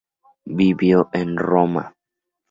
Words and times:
Vivió 0.49 1.09
en 1.13 1.37
Roma. 1.37 1.93